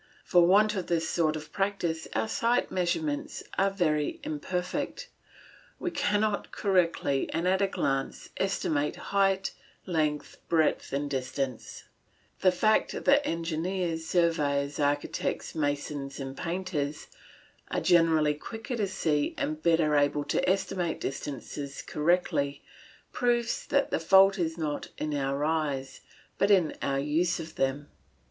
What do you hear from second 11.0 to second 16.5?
distance; and the fact that engineers, surveyors, architects, masons, and